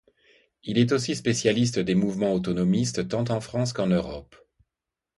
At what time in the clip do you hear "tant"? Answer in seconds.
3.07-3.25